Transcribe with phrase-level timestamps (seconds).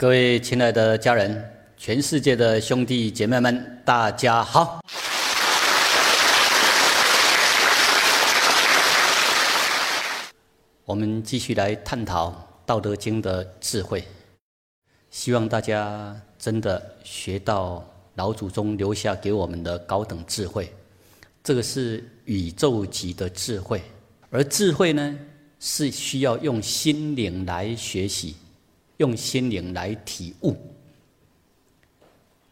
[0.00, 1.44] 各位亲爱的家人，
[1.76, 4.80] 全世界的兄弟姐妹们，大家好！
[10.84, 12.30] 我们继续来探讨
[12.64, 14.04] 《道德经》的智慧，
[15.10, 20.72] 希望大家真的学到老祖宗留下给我们的高等智慧。
[21.42, 23.82] 这个是宇宙级的智慧，
[24.30, 25.18] 而智慧呢，
[25.58, 28.36] 是需要用心灵来学习，
[28.98, 30.54] 用心灵来体悟。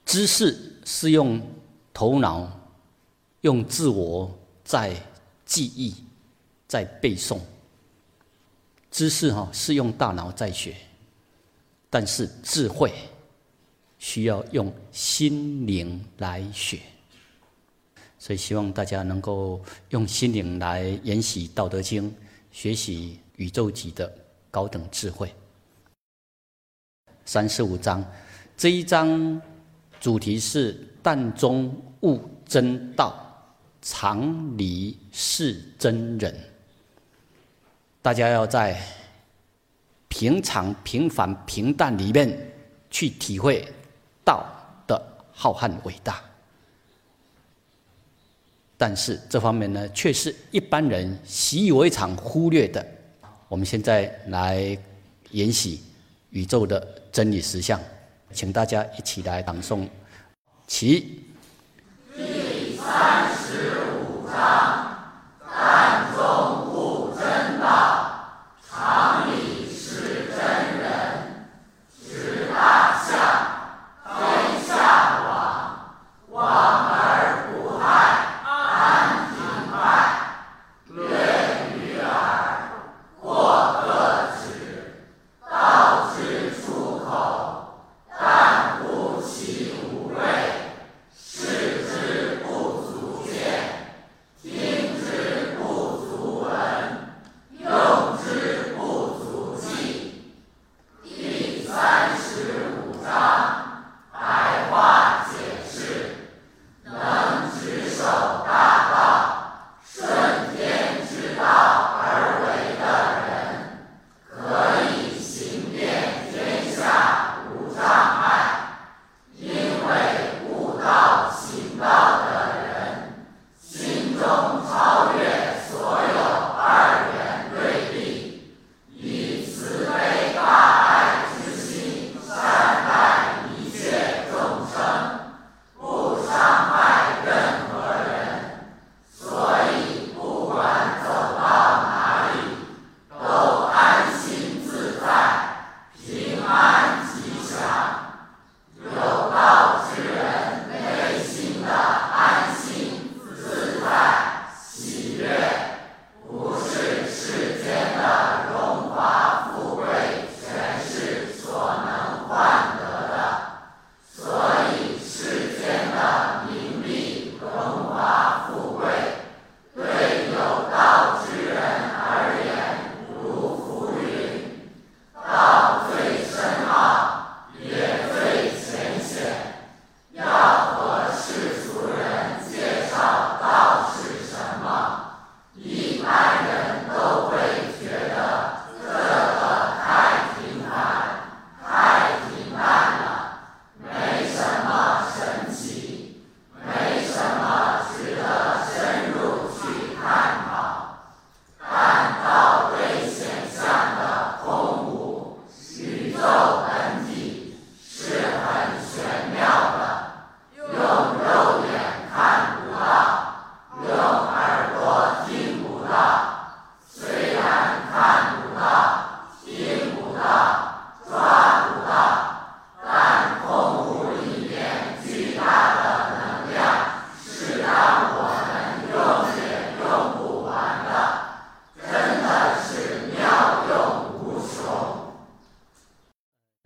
[0.04, 1.40] 知识是用
[1.92, 2.50] 头脑、
[3.42, 4.94] 用自我在
[5.44, 5.94] 记忆、
[6.66, 7.38] 在背诵。
[8.90, 10.74] 知识哈是用大脑在学，
[11.90, 12.92] 但是智慧
[13.98, 16.80] 需要用心灵来学。
[18.18, 22.10] 所以，希望大家能够用心灵来研习《道德经》，
[22.50, 24.10] 学习宇宙级的
[24.50, 25.32] 高等智慧。
[27.26, 28.02] 三十五章
[28.56, 29.42] 这一章
[30.00, 33.14] 主题是“淡中悟真道，
[33.82, 36.32] 常理是真人”。
[38.00, 38.80] 大家要在
[40.06, 42.38] 平常、平凡、平淡里面
[42.90, 43.66] 去体会
[44.24, 44.46] 道
[44.86, 44.96] 的
[45.32, 46.22] 浩瀚伟大。
[48.78, 52.86] 但是这方面呢，却是一般人习以为常、忽略的。
[53.48, 54.78] 我们现在来
[55.32, 55.82] 研习
[56.30, 57.80] 宇宙的真理实相，
[58.32, 59.88] 请大家一起来朗诵。
[60.66, 61.22] 其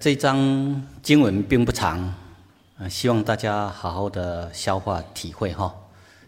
[0.01, 2.15] 这章经文并不长，
[2.89, 5.75] 希望大家好好的消化体会哈。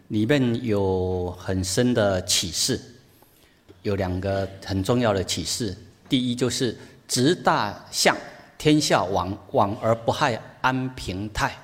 [0.09, 2.79] 里面有很深的启示，
[3.81, 5.75] 有两个很重要的启示。
[6.07, 6.77] 第一就是
[7.09, 8.15] “执大象，
[8.59, 11.57] 天下往，往而不害，安平泰”。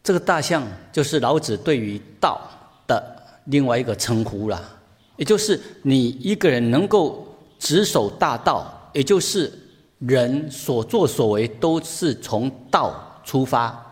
[0.00, 2.40] 这个大象就是老子对于道
[2.86, 4.78] 的另外一个称呼了，
[5.16, 7.26] 也就是你一个人能够
[7.58, 9.52] 执守大道，也就是
[9.98, 13.84] 人所作所为都是从道出发。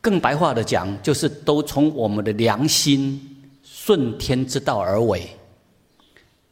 [0.00, 5.24] 更白话的讲，就是都从我们的良心顺天之道而为。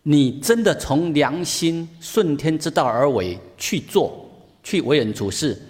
[0.05, 4.25] 你真的从良心顺天之道而为去做，
[4.63, 5.61] 去为人处事，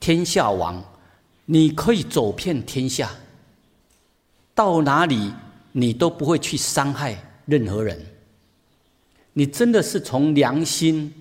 [0.00, 0.82] 天下王，
[1.44, 3.08] 你可以走遍天下，
[4.52, 5.32] 到哪里
[5.70, 8.04] 你都不会去伤害任何人。
[9.32, 11.12] 你真的是从良心、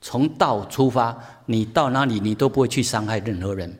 [0.00, 3.76] 从道出发，你到哪里你都不会去伤害任何人。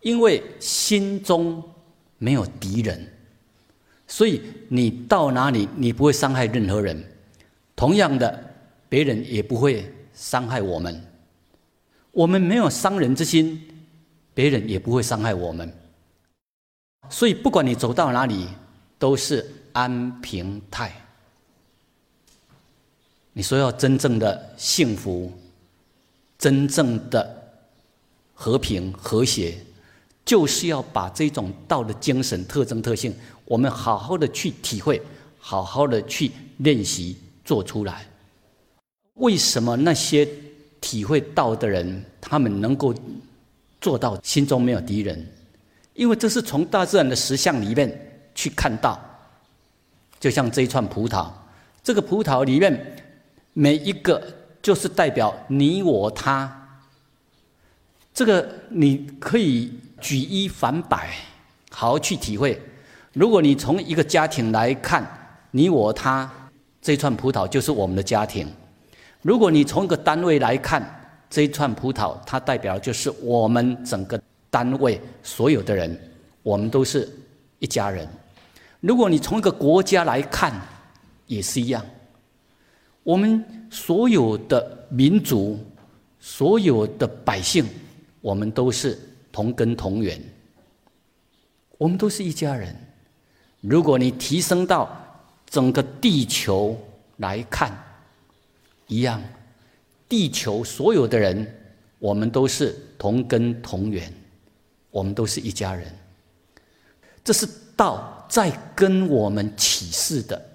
[0.00, 1.62] 因为心中
[2.18, 3.06] 没有敌人，
[4.06, 7.04] 所以你到哪里你不会伤害任何人。
[7.76, 8.54] 同样的，
[8.88, 11.02] 别人也不会伤害我们。
[12.12, 13.60] 我们没有伤人之心，
[14.32, 15.70] 别人也不会伤害我们。
[17.08, 18.48] 所以，不管你走到哪里，
[18.98, 20.92] 都是安平泰。
[23.32, 25.32] 你说要真正的幸福，
[26.38, 27.52] 真正的
[28.34, 29.58] 和平和谐。
[30.22, 33.12] 就是要把这种道的精神特征特性，
[33.46, 35.00] 我们好好的去体会，
[35.38, 38.06] 好好的去练习做出来。
[39.14, 40.28] 为什么那些
[40.80, 42.94] 体会道的人，他们能够
[43.80, 45.26] 做到心中没有敌人？
[45.94, 49.00] 因为这是从大自然的实相里面去看到。
[50.20, 51.28] 就像这一串葡萄，
[51.82, 52.99] 这个葡萄里面
[53.60, 54.22] 每一个
[54.62, 56.50] 就是代表你我他。
[58.14, 59.70] 这个你可以。
[60.00, 61.10] 举一反百，
[61.70, 62.58] 好好去体会。
[63.12, 65.06] 如果你从一个家庭来看，
[65.50, 66.26] 你我他
[66.80, 68.46] 这串葡萄就是我们的家庭；
[69.20, 70.82] 如果你从一个单位来看，
[71.28, 74.18] 这一串葡萄它代表就是我们整个
[74.48, 76.00] 单位所有的人，
[76.42, 77.06] 我们都是
[77.58, 78.08] 一家人。
[78.80, 80.50] 如果你从一个国家来看，
[81.26, 81.84] 也是一样。
[83.02, 85.58] 我们所有的民族，
[86.18, 87.64] 所有的百姓，
[88.20, 88.98] 我们都是。
[89.32, 90.20] 同根同源，
[91.78, 92.76] 我们都是一家人。
[93.60, 94.90] 如果你提升到
[95.48, 96.76] 整个地球
[97.18, 97.72] 来看，
[98.88, 99.22] 一样，
[100.08, 101.46] 地球所有的人，
[102.00, 104.12] 我们都是同根同源，
[104.90, 105.86] 我们都是一家人。
[107.22, 110.49] 这是道在跟我们启示的。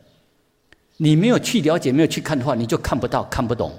[0.98, 3.72] 你没有去了解，没有去看的话，你就看不到，看不懂。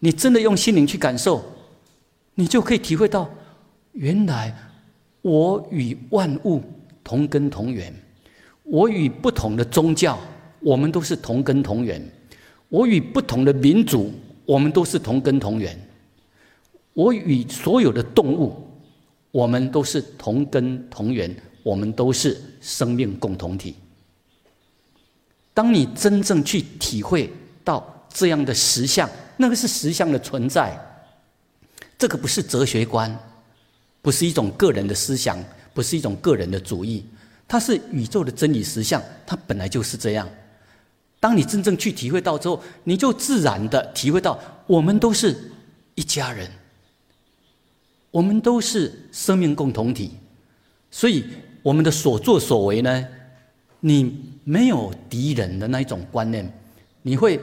[0.00, 1.42] 你真的用心灵去感受，
[2.34, 3.30] 你就可以体会到。
[3.92, 4.52] 原来
[5.22, 6.60] 我与万物
[7.04, 7.94] 同根同源，
[8.64, 10.18] 我与不同的宗教，
[10.60, 12.00] 我们都是同根同源；
[12.68, 14.12] 我与不同的民族，
[14.44, 15.72] 我们都是同根同源；
[16.92, 18.56] 我与所有的动物，
[19.30, 23.76] 我们都是同根同源，我们都是生命共同体。
[25.54, 29.08] 当你真正去体会到这样的实相，
[29.38, 30.76] 那个是实相的存在，
[31.96, 33.16] 这个不是哲学观。
[34.02, 35.42] 不是一种个人的思想，
[35.72, 37.06] 不是一种个人的主义，
[37.48, 40.28] 它是宇宙的真理实相，它本来就是这样。
[41.18, 45.50] 当你真正去体会到之后，你就自然的体会到，我们都是
[45.94, 46.50] 一家人，
[48.10, 50.18] 我们都是生命共同体。
[50.90, 51.24] 所以，
[51.62, 53.08] 我们的所作所为呢，
[53.86, 56.50] 你没有敌人的那一种观念，
[57.02, 57.38] 你会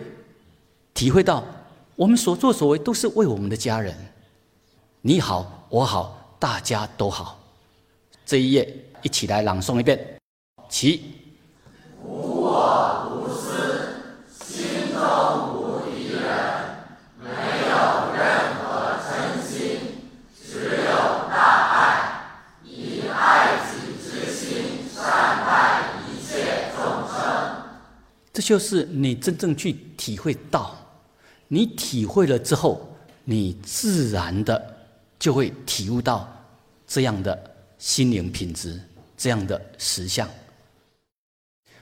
[0.91, 1.43] 体会到，
[1.95, 3.95] 我们所作所为都是为我们的家人。
[5.01, 6.17] 你好，我好。
[6.39, 7.39] 大家都好，
[8.25, 10.17] 这一页一起来朗诵一遍。
[10.67, 11.03] 起。
[12.03, 13.20] 我
[28.41, 30.75] 就是你真正去体会到，
[31.47, 34.77] 你体会了之后，你自然的。
[35.21, 36.27] 就会体悟到
[36.87, 37.39] 这样的
[37.77, 38.81] 心灵品质，
[39.15, 40.27] 这样的实相。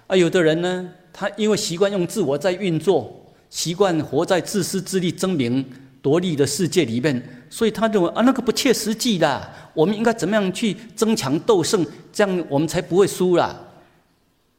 [0.07, 3.09] 而有的人呢，他因为习惯用自我在运作，
[3.49, 5.65] 习惯活在自私自利、争名
[6.01, 9.49] 夺利的世界里面，所以他认为啊，那个不切实际的。
[9.73, 13.57] 我们应该怎么样去争强斗胜，这样我们才不会输啦。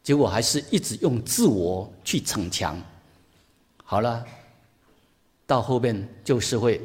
[0.03, 2.81] 结果还是一直用自我去逞强。
[3.85, 4.25] 好了，
[5.47, 6.81] 到后面就是会。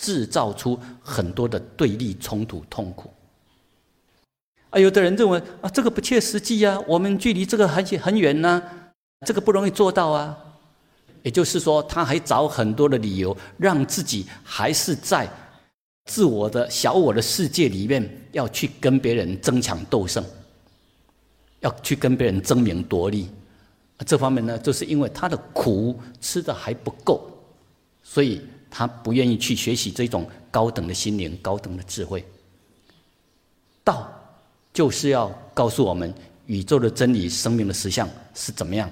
[0.00, 3.10] 制造出很多的对立冲突痛苦，
[4.70, 8.62] 啊，有的人认为啊，这个不切实际呀，我们距离这个很很远呢，
[9.26, 10.38] 这个不容易做到啊。
[11.24, 15.28] 也就是说，他还找很多的理由，让自己还是在
[16.04, 20.24] 自我的小我的世界里面，要去跟别人争强斗胜，
[21.60, 23.28] 要去跟别人争名夺利。
[24.06, 27.30] 这方面呢，就是因为他的苦吃的还不够。
[28.02, 32.24] 所以他不愿意去学习这种高等的心灵、高等的智慧。
[33.84, 34.10] 道
[34.72, 36.12] 就是要告诉我们
[36.46, 38.90] 宇宙的真理、生命的实相是怎么样，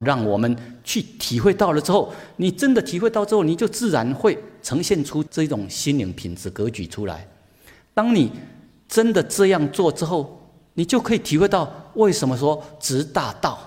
[0.00, 7.26] 让我们去体会到了之后，你真的体会到之后，你就自然会呈现出这种心灵品质格局出来。
[7.94, 8.30] 当你
[8.88, 10.39] 真的这样做之后，
[10.80, 13.60] 你就可以体会到为什么说执大道，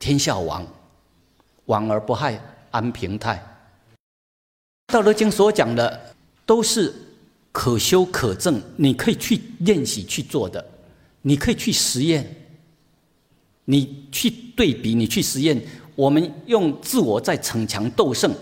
[0.00, 0.66] 天下亡，
[1.66, 2.40] 亡而不害，
[2.72, 3.40] 安平泰。
[4.88, 6.92] 道德经所讲的都是
[7.52, 10.66] 可修可证，你可以去练习去做的，
[11.22, 12.28] 你可以去实验，
[13.66, 15.62] 你去对比，你去实验。
[15.94, 18.34] 我们用自我在逞强斗胜，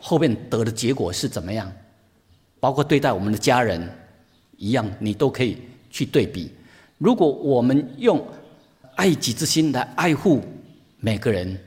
[0.00, 1.68] 后面得的结果是怎么样？
[2.60, 3.92] 包括对待我们的家人
[4.56, 5.58] 一样，你都可以
[5.90, 6.52] 去对比。
[7.00, 8.22] 如果我们用
[8.94, 10.44] 爱己之心来爱护
[10.98, 11.58] 每个人，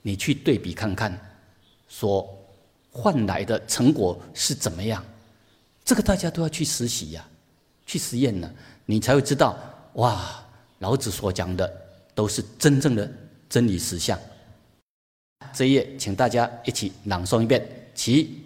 [0.00, 1.14] 你去对比看看，
[1.88, 2.26] 所
[2.90, 5.04] 换来的成果是怎么样？
[5.84, 7.22] 这个大家都要去实习呀，
[7.84, 8.50] 去实验呢，
[8.86, 9.58] 你才会知道
[9.96, 10.42] 哇，
[10.78, 11.70] 老子所讲的
[12.14, 13.12] 都是真正的
[13.50, 14.18] 真理实相。
[15.52, 17.62] 这一页，请大家一起朗诵一遍，
[17.94, 18.42] 起。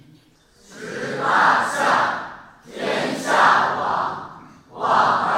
[0.68, 4.42] 十八相，天下往，
[4.72, 5.35] 往。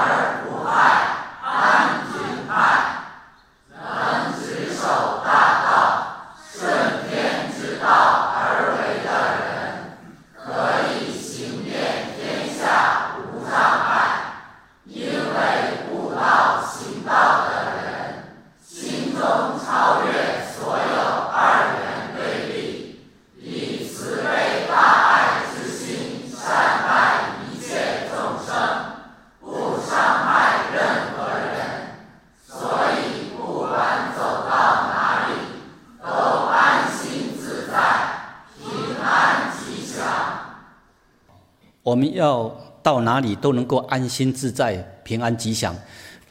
[42.19, 45.75] 要到哪里都能够安心自在、平安吉祥，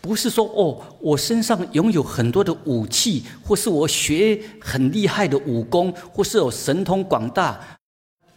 [0.01, 7.57] 不是说哦，我身上拥有很多的武器，或是我学很厉害的武功，或是有神通广大，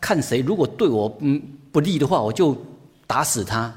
[0.00, 1.42] 看谁如果对我嗯
[1.72, 2.56] 不利的话，我就
[3.06, 3.74] 打死他。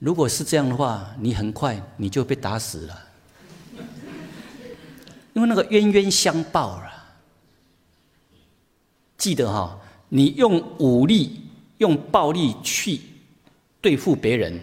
[0.00, 2.98] 如果是这样的话，你很快你就被打死了，
[5.34, 6.90] 因为那个冤冤相报啊。
[9.16, 11.43] 记得哈，你用武力。
[11.84, 12.98] 用暴力去
[13.82, 14.58] 对付别人，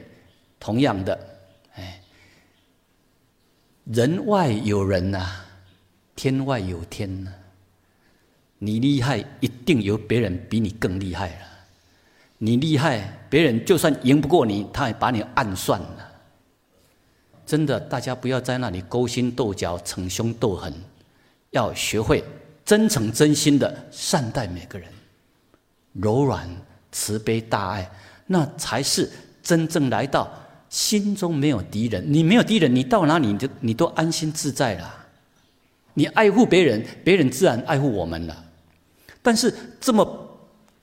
[0.60, 1.16] 同样的，
[1.76, 2.02] 哎，
[3.86, 5.24] 人外有人呐，
[6.16, 7.32] 天外有天呐。
[8.58, 11.46] 你厉害，一定有别人比你更厉害了。
[12.40, 16.12] 你厉害，别人就算赢不过你，他也把你暗算了。
[17.46, 20.74] 真的，大家不要在那里勾心斗角、逞凶斗狠，
[21.52, 22.24] 要学会
[22.66, 24.90] 真诚真心的善待每个人，
[25.94, 26.50] 柔软。
[26.92, 27.90] 慈悲大爱，
[28.28, 29.10] 那才是
[29.42, 30.32] 真正来到
[30.70, 32.04] 心中没有敌人。
[32.08, 34.96] 你没有敌人，你到哪里你就你都安心自在了。
[35.94, 38.46] 你爱护别人，别人自然爱护我们了。
[39.22, 40.06] 但是这么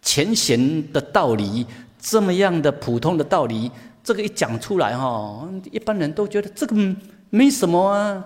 [0.03, 1.67] 浅显的道理，
[1.99, 3.71] 这么样的普通的道理，
[4.05, 6.77] 这个一讲出来哈，一般人都觉得这个
[7.31, 8.25] 没什么啊，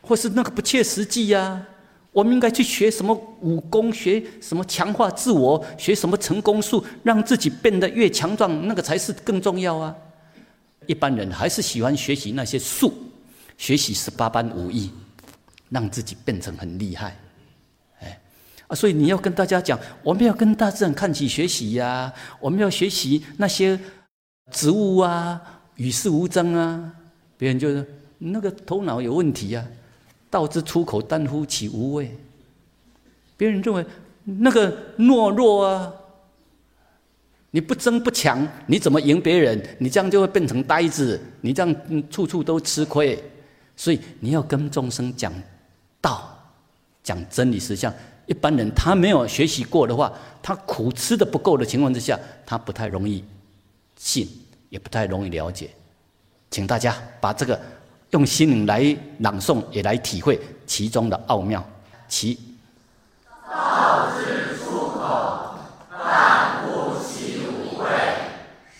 [0.00, 1.62] 或是那个不切实际呀。
[2.10, 3.92] 我们应该去学什么武功？
[3.92, 5.64] 学什么强化自我？
[5.76, 6.84] 学什么成功术？
[7.02, 9.94] 让自己变得越强壮，那个才是更重要啊！
[10.86, 12.92] 一般人还是喜欢学习那些术，
[13.58, 14.90] 学习十八般武艺，
[15.68, 17.16] 让自己变成很厉害。
[18.00, 18.18] 哎，
[18.66, 22.12] 啊，所以你要跟大家讲，我们要跟大自然看齐学习呀！
[22.40, 23.78] 我们要学习那些
[24.50, 25.40] 植物啊，
[25.76, 26.90] 与世无争啊！
[27.36, 27.86] 别人就是
[28.16, 29.64] 那个头脑有问题呀。
[30.30, 32.16] 道之出口，但乎其无畏。
[33.36, 33.84] 别人认为
[34.24, 35.92] 那个懦弱啊，
[37.50, 39.62] 你不争不抢，你怎么赢别人？
[39.78, 43.22] 你这样就会变成呆子，你这样处处都吃亏。
[43.76, 45.32] 所以你要跟众生讲
[46.00, 46.36] 道，
[47.02, 47.92] 讲真理实相。
[48.26, 53.24] 一般人他没有学习过的话，他苦吃的不够的情况之下，他不太容易
[53.96, 54.28] 信，
[54.68, 55.70] 也不太容易了解。
[56.50, 57.58] 请大家把这个。
[58.10, 61.62] 用心灵来朗诵，也来体会其中的奥妙。
[62.08, 62.56] 其
[63.46, 65.54] 道是出口，
[65.90, 67.86] 但悟其无味；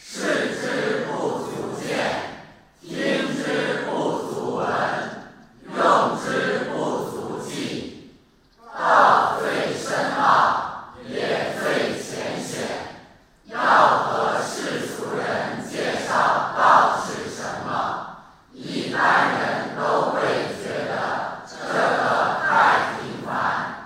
[0.03, 2.09] 视之不足见，
[2.81, 2.97] 听
[3.37, 4.67] 之不足闻，
[5.77, 8.15] 用之不足记。
[8.79, 12.67] 道最深奥，也最浅显。
[13.45, 18.07] 要和世俗人介绍道是什么？
[18.55, 20.21] 一般人都会
[20.63, 23.77] 觉得这个太平凡。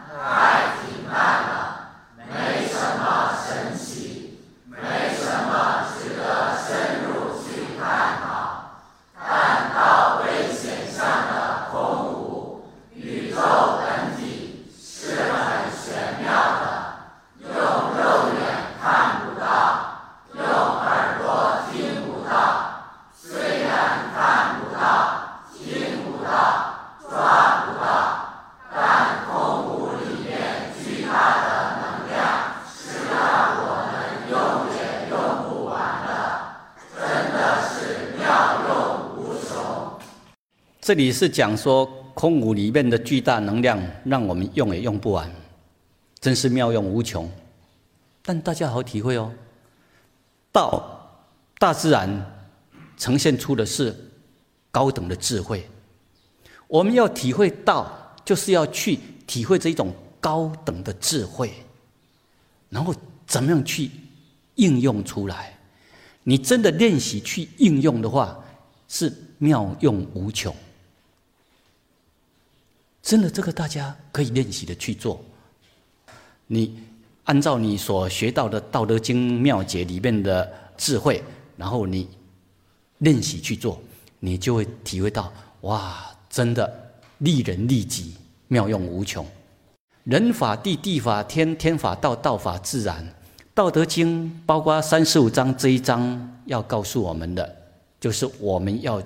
[40.93, 45.27] 这里是讲说空无里面的巨大能量，让我们用也用不完，
[46.21, 47.27] 真是妙用无穷。
[48.23, 49.33] 但大家好体会哦，
[50.53, 51.25] 道
[51.59, 52.47] 大自然
[52.99, 53.97] 呈现出的是
[54.71, 55.67] 高等的智慧，
[56.69, 61.55] 我们要体会道，就是要去体会这一种高等的智慧，
[62.69, 62.95] 然后
[63.27, 63.91] 怎么样去
[64.57, 65.59] 应用出来？
[66.23, 68.39] 你真的练习去应用的话，
[68.89, 70.55] 是妙用无穷。
[73.03, 75.21] 真的，这个大家可以练习的去做。
[76.47, 76.79] 你
[77.25, 81.23] 按照你所学到的《道德经》妙解里面的智慧，
[81.57, 82.09] 然后你
[82.99, 83.83] 练习去做，
[84.21, 85.33] 你就会体会到：
[85.63, 88.15] 哇，真的利人利己，
[88.47, 89.27] 妙用无穷。
[90.05, 93.05] 人法地，地法天，天法道，道法自然。
[93.53, 97.57] 《道德经》包括三十五章这一章要告诉我们的，
[98.01, 99.03] 就是我们要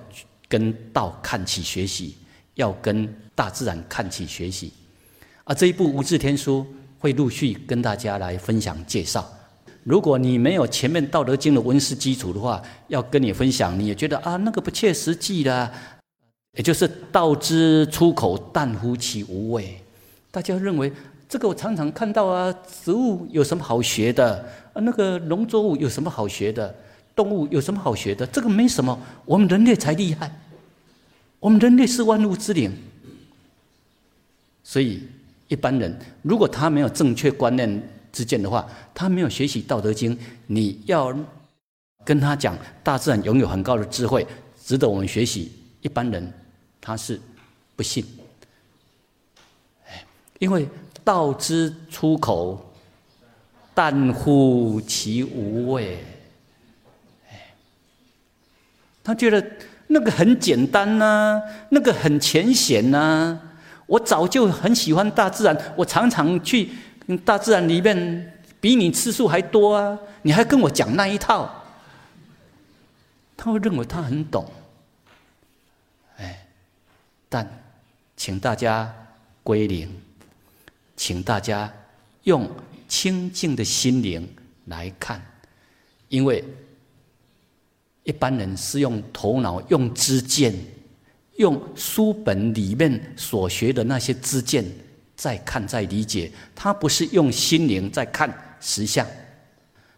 [0.47, 2.15] 跟道看齐学习，
[2.53, 3.11] 要跟。
[3.37, 4.73] 大自然看起学习，
[5.43, 6.65] 啊，这一部《无字天书》
[6.97, 9.23] 会陆续跟大家来分享介绍。
[9.83, 15.71] 如果你没有前面《道德经》的文史基础的话，要跟你分享，你也觉得啊，那个不切实际的，
[16.53, 19.79] 也就是“道之出口，淡乎其无味”。
[20.31, 20.91] 大家认为
[21.29, 22.51] 这个我常常看到啊，
[22.83, 24.43] 植物有什么好学的？
[24.73, 26.73] 啊，那个农作物有什么好学的？
[27.15, 28.25] 动物有什么好学的？
[28.25, 30.31] 这个没什么，我们人类才厉害。
[31.39, 32.75] 我们人类是万物之灵。
[34.69, 35.01] 所以，
[35.47, 40.13] 一般人如果他没有正确观念之见的话，他没有学习《道德经》，
[40.47, 41.15] 你要
[42.03, 44.27] 跟他讲大自然拥有很高的智慧，
[44.61, 45.53] 值得我们学习。
[45.79, 46.33] 一般人
[46.81, 47.17] 他是
[47.77, 48.03] 不信，
[50.39, 50.67] 因为
[51.01, 52.73] 道之出口，
[53.73, 55.97] 淡乎其无味。
[59.01, 59.41] 他觉得
[59.87, 63.39] 那个很简单呐，那个很浅显呐。
[63.87, 66.69] 我早就很喜欢大自然，我常常去
[67.25, 69.97] 大自然里面，比你次数还多啊！
[70.21, 71.63] 你还跟我讲那一套，
[73.37, 74.45] 他会认为他很懂，
[76.17, 76.45] 哎，
[77.29, 77.47] 但
[78.17, 78.93] 请大家
[79.41, 79.89] 归零，
[80.97, 81.71] 请大家
[82.23, 82.49] 用
[82.89, 84.27] 清净的心灵
[84.65, 85.21] 来看，
[86.09, 86.43] 因为
[88.03, 90.53] 一般人是用头脑、用知见。
[91.37, 94.65] 用书本里面所学的那些知见
[95.15, 99.05] 再看再理解，他不是用心灵在看实相，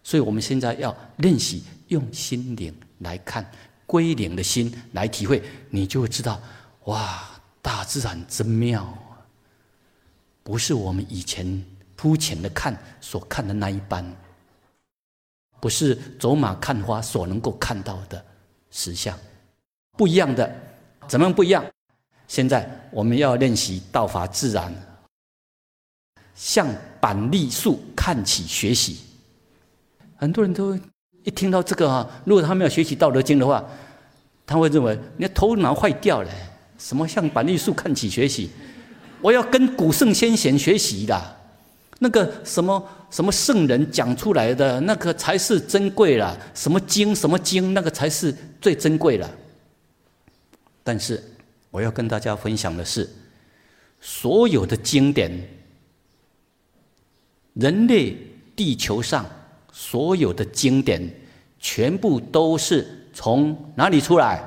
[0.03, 3.49] 所以我们现在要练习用心灵来看，
[3.85, 6.41] 归零的心来体会，你就会知道，
[6.85, 7.21] 哇，
[7.61, 8.97] 大自然真妙，
[10.43, 14.05] 不是我们以前肤浅的看所看的那一般，
[15.61, 18.23] 不是走马看花所能够看到的
[18.71, 19.17] 实相，
[19.97, 20.68] 不一样的。
[21.09, 21.65] 怎么样不一样？
[22.27, 24.71] 现在我们要练习道法自然，
[26.35, 26.67] 向
[27.01, 28.99] 板栗树看起学习。
[30.15, 30.77] 很多人都
[31.23, 33.65] 一听到这个啊，如果他没有学习《道德经》的话，
[34.45, 36.29] 他会认为你的头脑坏掉了。
[36.77, 38.51] 什么向板栗树看起学习？
[39.19, 41.37] 我要跟古圣先贤学习的，
[41.97, 46.37] 那个什么什么圣人讲出来的那个才是珍贵了。
[46.53, 49.27] 什么经什么经，那个才是最珍贵了。
[50.91, 51.23] 但是，
[51.69, 53.07] 我要跟大家分享的是，
[54.01, 55.31] 所有的经典，
[57.53, 58.17] 人类
[58.55, 59.23] 地球上
[59.71, 61.07] 所有的经典，
[61.59, 64.43] 全部都是从哪里出来？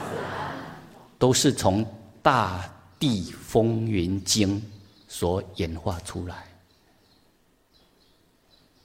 [1.20, 1.84] 都是从
[2.22, 2.64] 《大
[2.98, 4.58] 地风云经》
[5.06, 6.42] 所演化出来。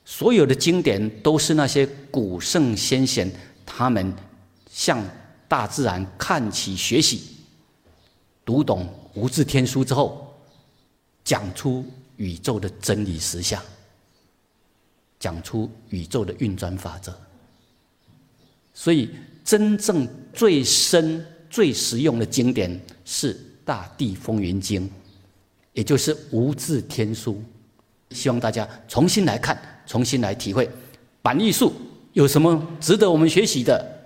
[0.04, 3.32] 所有的经典都是那些古圣先贤
[3.66, 4.14] 他们
[4.70, 5.02] 向。
[5.50, 7.24] 大自然看起学习，
[8.46, 10.32] 读懂无字天书之后，
[11.24, 11.84] 讲出
[12.18, 13.60] 宇宙的真理实相，
[15.20, 17.12] 讲出宇宙的运转法则。
[18.76, 19.10] 所以，
[19.44, 23.34] 真正最深、最实用的经典是
[23.66, 24.88] 《大地风云经》，
[25.74, 27.44] 也就是无字天书。
[28.12, 30.70] 希望大家重新来看，重新来体会
[31.24, 31.74] 板艺术
[32.14, 33.99] 有什么值得我们学习的。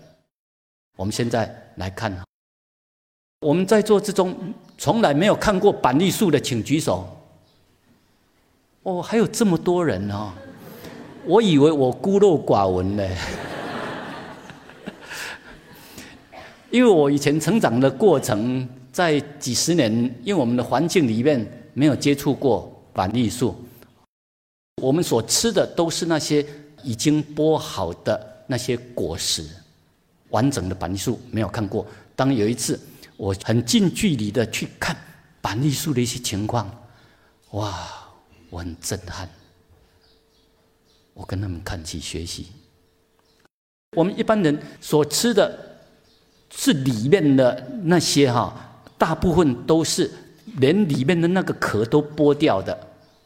[0.96, 2.16] 我们现在来看，
[3.42, 4.36] 我们在座之中
[4.78, 7.08] 从来没有看过板栗树的，请举手。
[8.84, 10.32] 哦，还有这么多人哦！
[11.26, 13.10] 我以为我孤陋寡闻呢，
[16.70, 19.92] 因为我以前成长的过程，在几十年，
[20.24, 23.56] 因为我们的环境里面没有接触过板栗树，
[24.82, 26.46] 我们所吃的都是那些
[26.84, 29.44] 已经剥好的那些果实。
[30.34, 31.86] 完整的板栗树没有看过。
[32.16, 32.80] 当有一次
[33.18, 34.96] 我很近距离的去看
[35.42, 36.70] 板栗树的一些情况，
[37.52, 37.72] 哇，
[38.50, 39.30] 我很震撼。
[41.14, 42.48] 我跟他们看齐学习。
[43.96, 45.78] 我们一般人所吃的
[46.50, 50.10] 是里面的那些哈，大部分都是
[50.58, 52.76] 连里面的那个壳都剥掉的，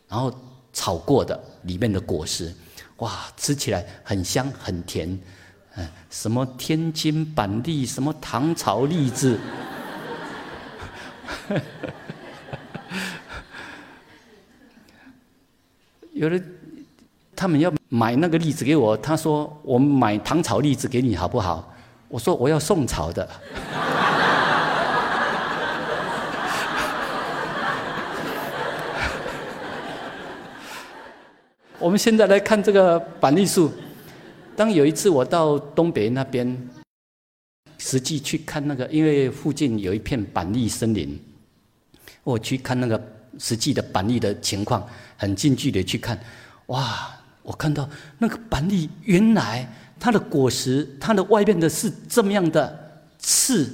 [0.09, 0.33] 然后
[0.73, 2.53] 炒过的里面的果实，
[2.97, 5.17] 哇，吃起来很香很甜，
[6.09, 9.39] 什么天津板栗，什么糖炒栗子，
[16.13, 16.41] 有的
[17.35, 17.71] 他们要。
[17.89, 21.73] 买那个栗子给我，他说：“我买糖炒栗子给你好不好？”
[22.09, 23.25] 我说：“我要宋朝的。
[31.79, 33.71] ”我们现在来看这个板栗树。
[34.57, 36.67] 当有一次我到东北那边，
[37.77, 41.15] 实际去看那个，因为附近有一片板栗森林，
[42.23, 42.99] 我去看那个
[43.37, 44.83] 实际的板栗的情况，
[45.15, 46.19] 很近距离去看，
[46.65, 47.13] 哇！
[47.43, 53.71] 我看到那个板栗，原来它的果实，它的外面的是这么样的刺，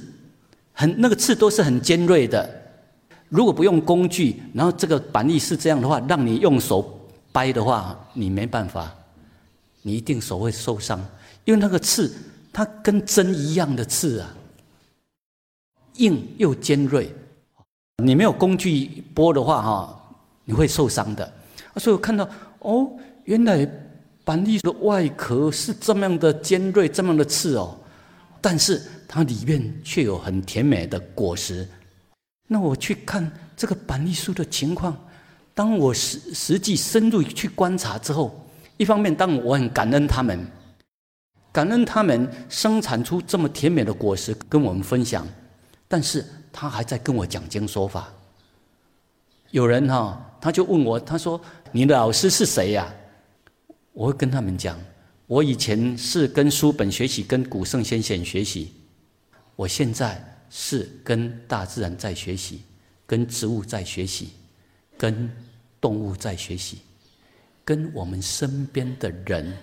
[0.74, 2.46] 很那个刺都是很尖锐的。
[3.30, 8.94] 如果不用工具，然后这个板栗是这样的话，让你用手掰的话，你没办法，
[9.86, 10.98] 你一定手会受伤，
[11.44, 12.12] 因为那个刺
[12.52, 14.34] 它跟针一样的刺啊，
[15.98, 17.12] 硬又尖锐，
[18.02, 21.32] 你没有工具剥的话哈，你会受伤的。
[21.76, 22.90] 所以我看到哦。
[23.26, 23.66] 原来
[24.22, 27.74] 板栗的外壳是这么样的尖锐，这么样的刺哦，
[28.38, 31.66] 但是它里面却有很甜美的果实。
[32.46, 34.94] 那我去看这个板栗树的情况，
[35.54, 38.43] 当我实实际深入去观察之后，
[38.76, 40.46] 一方面，当我很感恩他们，
[41.52, 45.26] 感恩他们生产出这么甜美的果实跟我们分享，
[45.86, 48.12] 但是他还在跟我讲经说法。
[49.52, 52.92] 有人哈，他就问我，他说：“你的老师是谁呀？”
[53.94, 54.76] 我会跟他们讲，
[55.28, 58.72] 我以前是跟书本学习，跟古圣先贤学习，
[59.54, 62.62] 我现在是跟大自然在学习，
[63.06, 64.30] 跟植物在学习，
[64.98, 65.30] 跟
[65.80, 66.78] 动物在学习，
[67.64, 69.56] 跟我们身边的人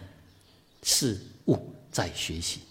[0.81, 1.57] 事物
[1.91, 2.61] 在学习，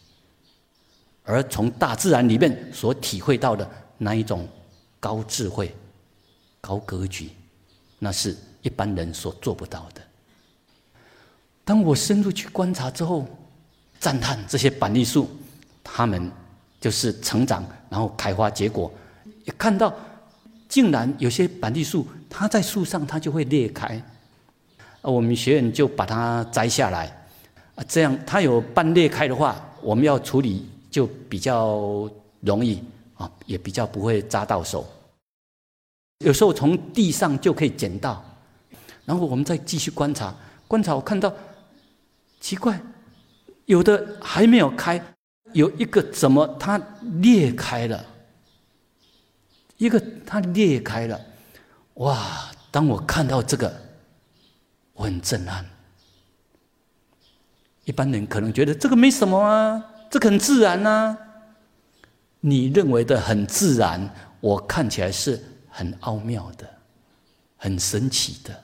[1.22, 4.48] 而从大自然里面所体会到的那一种
[4.98, 5.74] 高智慧、
[6.60, 7.30] 高格局，
[7.98, 10.02] 那是一般人所做不到的。
[11.64, 13.28] 当我深入去观察之后，
[14.00, 15.30] 赞叹这些板栗树，
[15.84, 16.32] 它们
[16.80, 18.92] 就是成长，然后开花结果。
[19.44, 19.94] 也看到，
[20.68, 24.02] 竟然有些板栗树，它在树上它就会裂开，
[25.02, 27.06] 啊我们学员就把它摘下来，
[27.74, 32.10] 啊，这样它有半裂开的话，我们要处理就比较
[32.40, 32.82] 容易
[33.16, 34.86] 啊，也比较不会扎到手。
[36.24, 38.22] 有时候从地上就可以捡到，
[39.04, 40.34] 然后我们再继续观察，
[40.68, 41.32] 观察我看到。
[42.42, 42.80] 奇怪，
[43.66, 44.98] 有的还没有开，
[45.52, 46.80] 有一个怎么它
[47.20, 48.02] 裂开了？
[49.76, 51.20] 一个它裂开了，
[51.96, 52.50] 哇！
[52.70, 53.78] 当我看到这个，
[55.00, 55.64] 我很震撼。
[57.84, 61.16] 一般人可能觉得这个没什么啊，这很自然啊。
[62.40, 66.68] 你认为的很自然，我看起来是很奥妙的，
[67.56, 68.62] 很神奇的，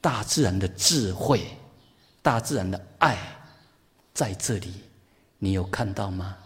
[0.00, 1.42] 大自然的智慧。
[2.22, 3.18] 大自然的爱
[4.14, 4.72] 在这里，
[5.38, 6.36] 你有看到吗？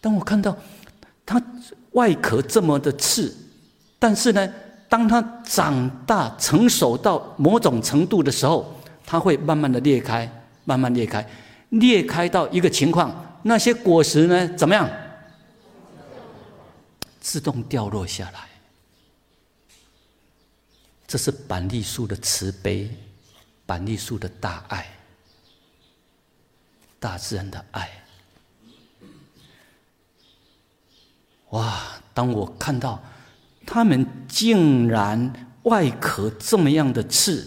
[0.00, 0.56] 当我看到
[1.24, 1.40] 它
[1.92, 3.36] 外壳这么的刺，
[4.00, 4.52] 但是呢，
[4.96, 10.26] 当它长大成熟到某种程度的时候，它会慢慢的裂开，
[10.64, 11.28] 慢慢裂开，
[11.68, 14.90] 裂开到一个情况，那些果实呢，怎么样？
[17.20, 18.48] 自动掉落下来。
[21.06, 22.90] 这是板栗树的慈悲。
[23.66, 24.86] 板栗树的大爱，
[26.98, 27.90] 大自然的爱，
[31.50, 31.82] 哇！
[32.14, 33.02] 当我看到
[33.66, 35.30] 他们竟然
[35.64, 37.46] 外壳这么样的刺，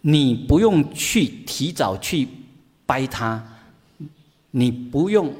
[0.00, 2.28] 你不用去提早去
[2.86, 3.42] 掰它，
[4.52, 5.34] 你不用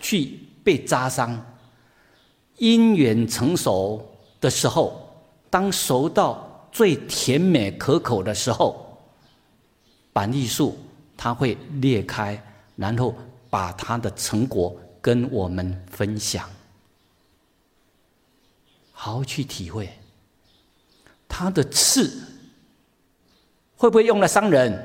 [0.00, 1.40] 去被扎伤，
[2.58, 4.04] 因缘成熟
[4.40, 5.08] 的时候，
[5.48, 8.86] 当熟到最甜美可口的时候。
[10.12, 10.76] 板栗树，
[11.16, 12.42] 它会裂开，
[12.74, 13.14] 然后
[13.48, 16.50] 把它的成果跟我们分享，
[19.02, 19.88] 好好去体会。
[21.26, 22.22] 它的刺
[23.74, 24.78] 会不会用来伤人？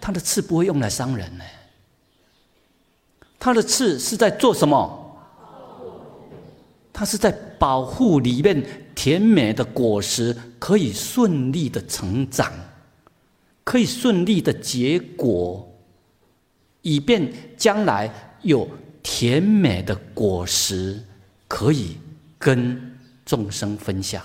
[0.00, 1.44] 它的刺不会用来伤人呢。
[3.40, 5.18] 它的刺是在做什么？
[6.92, 12.52] 它是在保护里面甜美的果实可以顺利的成长，
[13.64, 15.68] 可以顺利的结果，
[16.82, 18.08] 以便将来
[18.42, 18.68] 有
[19.02, 21.02] 甜美的果实
[21.48, 21.98] 可以
[22.38, 24.22] 跟众生分享。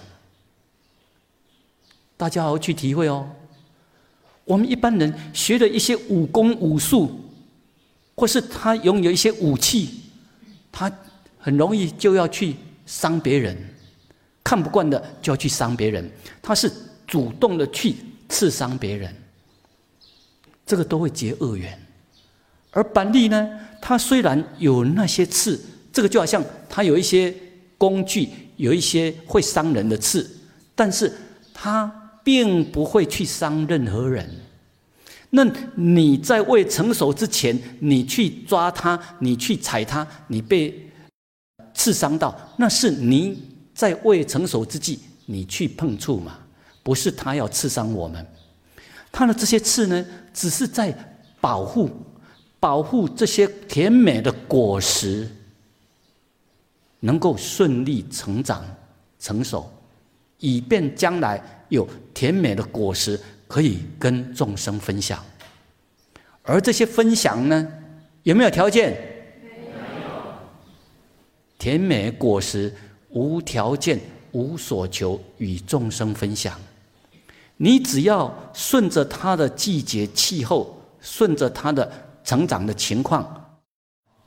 [2.17, 3.29] 大家好好去体会哦。
[4.43, 7.19] 我们一般人学的一些武功武术，
[8.15, 10.01] 或是他拥有一些武器，
[10.71, 10.91] 他
[11.37, 13.57] 很容易就要去伤别人，
[14.43, 16.09] 看不惯的就要去伤别人，
[16.41, 16.71] 他是
[17.07, 17.95] 主动的去
[18.29, 19.15] 刺伤别人，
[20.65, 21.79] 这个都会结恶缘。
[22.71, 25.59] 而板栗呢，它虽然有那些刺，
[25.91, 27.33] 这个就好像它有一些
[27.81, 30.29] 工具，有一些会伤人的刺，
[30.75, 31.11] 但是
[31.53, 31.91] 它。
[32.23, 34.29] 并不会去伤任何人。
[35.31, 40.87] 那你在未成熟之前，你去抓它，你去踩它，你被
[41.73, 43.41] 刺伤到，那是你
[43.73, 46.37] 在未成熟之际你去碰触嘛？
[46.83, 48.23] 不是它要刺伤我们。
[49.11, 50.95] 它的这些刺呢，只是在
[51.41, 51.89] 保护、
[52.59, 55.27] 保护这些甜美的果实
[57.01, 58.63] 能够顺利成长、
[59.19, 59.69] 成熟，
[60.39, 61.43] 以便将来。
[61.71, 65.23] 有甜美的果实可以跟众生分享，
[66.43, 67.65] 而这些分享呢，
[68.23, 68.93] 有没有条件？
[71.57, 72.75] 甜美果实
[73.11, 73.97] 无条件、
[74.33, 76.59] 无所求，与众生分享。
[77.55, 81.89] 你只要顺着它的季节、气候，顺着它的
[82.25, 83.55] 成长的情况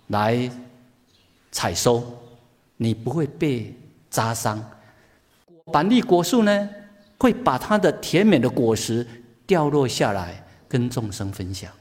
[0.06, 0.50] 来
[1.52, 2.02] 采收，
[2.76, 3.74] 你不会被
[4.10, 4.62] 扎伤。
[5.72, 6.68] 板栗果树呢？
[7.16, 9.06] 会把它的甜美的果实
[9.46, 11.72] 掉落下来，跟众生分享。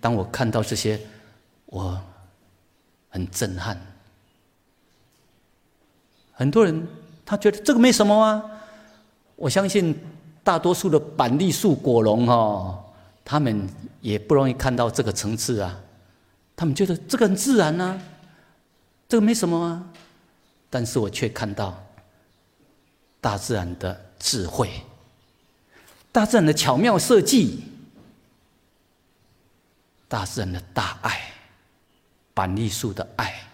[0.00, 0.98] 当我看到这些，
[1.66, 2.00] 我
[3.10, 3.78] 很震撼。
[6.32, 6.86] 很多人
[7.26, 8.42] 他觉得这个没什么啊，
[9.36, 9.94] 我相信
[10.42, 12.82] 大多数的板栗树果农哦，
[13.22, 13.68] 他们
[14.00, 15.78] 也不容易看到这个层次啊。
[16.56, 18.00] 他们觉得这个很自然啊，
[19.10, 19.84] 这个没什么啊，
[20.70, 21.86] 但是我却看到。
[23.22, 24.70] 大自然的智慧，
[26.10, 27.64] 大自然的巧妙设计，
[30.08, 31.20] 大自然的大爱，
[32.32, 33.46] 板栗树的爱，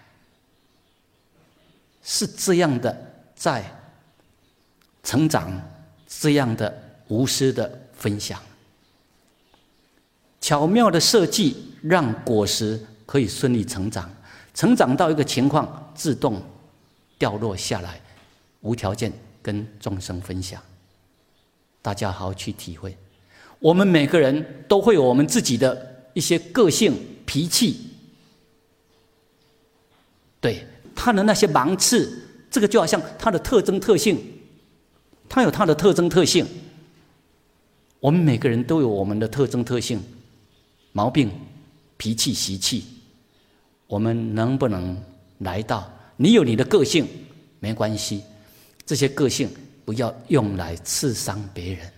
[2.01, 2.95] 是这样的
[3.35, 3.69] 在
[5.03, 5.61] 成长，
[6.07, 8.41] 这样的无私的分享，
[10.39, 14.09] 巧妙的设计让果实可以顺利成长，
[14.57, 16.41] 成长到一个情况，自动
[17.19, 18.01] 掉落下来，
[18.61, 19.13] 无条件。
[19.39, 20.61] 跟众生分享，
[21.81, 22.97] 大家好好去体会。
[23.59, 26.93] 我们每个人都会有我们自己的一些个性、
[27.25, 27.91] 脾气，
[30.41, 34.19] 对他的那些芒刺，这个就好像他的特征特性，
[35.29, 36.45] 他有他的特征特性。
[38.01, 40.03] 我们每个人都有我们的特征特性、
[40.91, 41.31] 毛病、
[41.95, 42.83] 脾气、习气。
[43.87, 45.01] 我们能不能
[45.39, 45.89] 来到？
[46.15, 47.07] 你有你的个性，
[47.59, 48.23] 没关系。
[48.85, 49.49] 这些个性
[49.85, 51.91] 不要用来刺伤别人，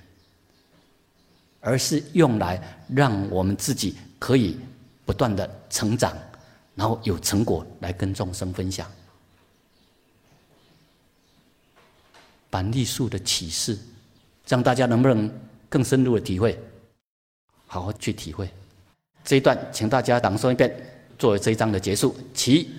[1.59, 4.57] 而是用来让我们自己可以
[5.05, 6.17] 不断的成长，
[6.75, 8.89] 然后有成果来跟众生分享。
[12.49, 13.77] 板栗树的启示，
[14.47, 15.31] 让大家能不能
[15.69, 16.59] 更深入的体会？
[17.67, 18.49] 好好去体会
[19.23, 20.75] 这一段，请大家朗诵一遍，
[21.19, 22.15] 作为这一章的结束。
[22.33, 22.69] 起。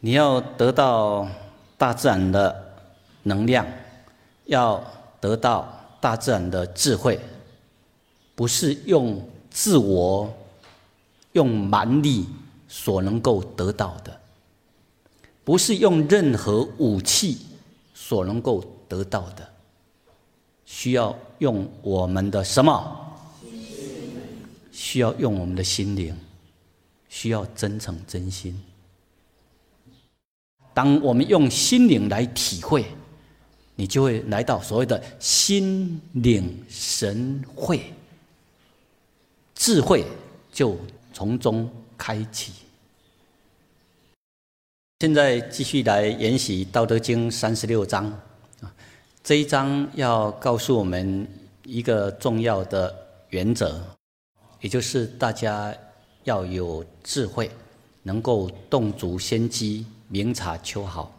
[0.00, 1.28] 你要得到
[1.76, 2.74] 大自然的
[3.24, 3.66] 能量，
[4.46, 4.82] 要
[5.20, 5.68] 得到
[6.00, 7.18] 大自然的智慧，
[8.34, 10.32] 不是用自我、
[11.32, 12.26] 用蛮力
[12.68, 14.20] 所能够得到的，
[15.42, 17.38] 不是用任何武器
[17.92, 19.48] 所能够得到的，
[20.64, 23.04] 需要用我们的什么？
[24.70, 26.16] 需要用我们的心灵，
[27.08, 28.62] 需要真诚真心。
[30.78, 32.84] 当我们用心灵来体会，
[33.74, 37.92] 你就会来到所谓的心领神会，
[39.56, 40.04] 智慧
[40.52, 40.78] 就
[41.12, 42.52] 从中开启。
[45.00, 48.06] 现在继续来研习《道德经》三十六章
[48.60, 48.72] 啊，
[49.24, 51.26] 这一章要告诉我们
[51.64, 52.96] 一个重要的
[53.30, 53.82] 原则，
[54.60, 55.74] 也就是大家
[56.22, 57.50] 要有智慧，
[58.04, 59.84] 能够动足先机。
[60.10, 61.12] 明察秋毫，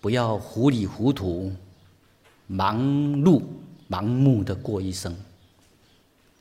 [0.00, 1.52] 不要糊里糊涂、
[2.48, 2.78] 忙
[3.22, 3.40] 碌、
[3.88, 5.16] 盲目的过一生。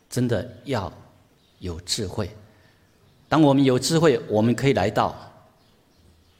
[0.10, 0.92] 真的要
[1.60, 2.36] 有智慧。
[3.30, 5.16] 当我们有智慧，我们可以来到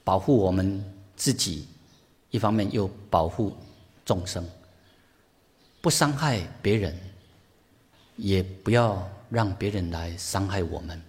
[0.04, 0.84] 保护我们
[1.16, 1.68] 自己，
[2.32, 3.56] 一方面又保护
[4.04, 4.44] 众生，
[5.82, 6.96] 不伤害别人，
[8.16, 11.00] 也不要让别人来伤害我们。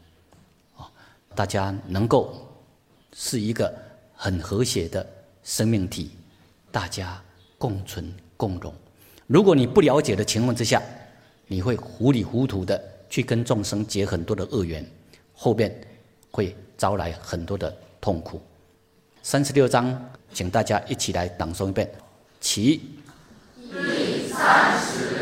[1.35, 2.47] 大家能够。
[3.17, 3.73] 是一个
[4.13, 5.07] 很和谐的
[5.45, 6.11] 生命体，
[6.73, 7.23] 大家
[7.57, 8.75] 共存共荣。
[9.29, 10.83] 如果你不了解的情况之下，
[11.47, 14.85] 你会糊里糊涂的去跟众生结很多的恶缘，
[15.33, 15.73] 后边
[16.31, 18.43] 会招来很多的痛苦。
[19.23, 21.89] 三十六章，请大家一起来朗诵一遍，
[22.41, 22.81] 起。
[23.71, 25.14] 第三十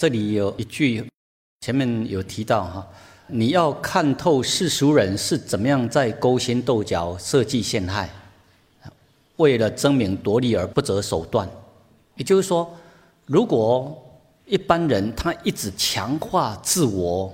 [0.00, 1.06] 这里有一句，
[1.60, 2.88] 前面有提到哈，
[3.26, 8.08] 你要看透世俗人是怎么样在勾心斗角、设计陷害，
[9.36, 11.46] 为了争名夺利而不择手段。
[12.14, 12.74] 也就是说，
[13.26, 13.94] 如果
[14.46, 17.30] 一般人他一直强化自我，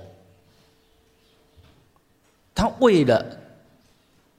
[2.53, 3.25] 他为了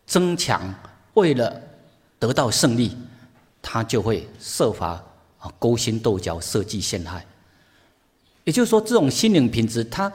[0.04, 0.74] 增强，
[1.14, 1.58] 为了
[2.18, 2.94] 得到胜利，
[3.62, 5.02] 他就会设法
[5.38, 7.24] 啊勾心斗角、设计陷害。
[8.48, 10.10] 也就是说，这种心灵品质，它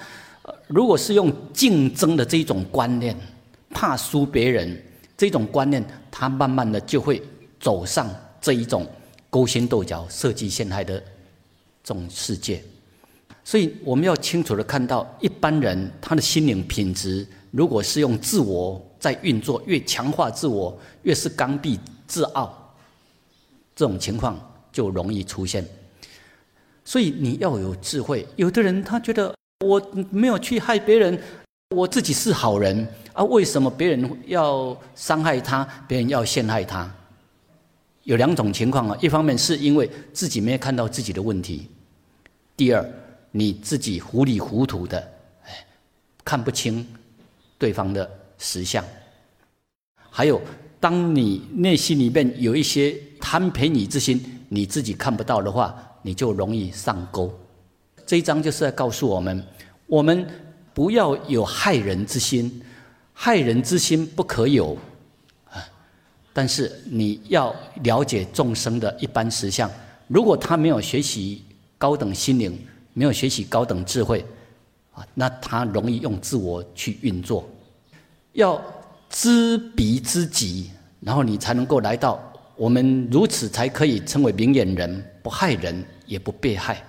[0.66, 3.16] 如果是用竞争的这一种观念，
[3.70, 4.84] 怕输别人
[5.16, 7.22] 这种观念，他慢慢的就会
[7.60, 8.10] 走上
[8.42, 8.88] 这一种
[9.30, 11.00] 勾心斗角、设计陷害的
[11.84, 12.60] 这种世界。
[13.44, 22.74] 所以我们要清楚的看到，一般人他的心灵品质，如果是用自我在运作，越强化自我，越是刚愎自傲，
[23.76, 24.36] 这种情况
[24.72, 25.64] 就容易出现。
[26.86, 28.28] 所以你要有智慧。
[28.36, 29.34] 有的人他觉得
[29.66, 31.20] 我没有去害别人，
[31.76, 36.92] 我自己是好人啊，为什么别人要伤害他，别人要陷害他？
[38.04, 41.68] 有两种情况啊，一方面是因为自己没有看到自己的问题，
[42.58, 42.86] 第二。
[43.36, 45.00] 你自己糊里糊涂的，
[45.48, 45.66] 哎，
[46.24, 46.88] 看不清
[47.58, 48.08] 对方的
[48.38, 48.86] 实相。
[49.96, 50.40] 还有，
[50.80, 57.34] 当你内心里面有一些贪便宜之心，你自己看不到的话，你就容易上钩。
[58.06, 59.44] 这一章就是在告诉我们：
[59.88, 60.28] 我们
[60.74, 62.62] 不要有害人之心，
[63.14, 64.78] 害人之心不可有
[65.50, 65.58] 啊。
[66.34, 69.72] 但是你要了解众生的一般实相。
[70.08, 71.44] 如果他没有学习
[71.78, 72.60] 高等心灵，
[72.94, 74.24] 没有学习高等智慧，
[74.92, 77.50] 啊，那他容易用自我去运作。
[78.34, 78.62] 要
[79.10, 86.84] 知彼知己，然后你才能够来到我们如此才可以称为明眼人，不害人也不被害。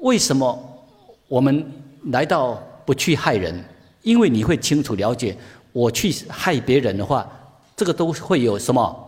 [0.00, 0.84] 为什么
[1.26, 1.64] 我们
[2.12, 3.64] 来到不去害人？
[4.02, 5.36] 因为你会清楚了解，
[5.72, 7.28] 我去害别人的话，
[7.74, 9.02] 这个都会有什么？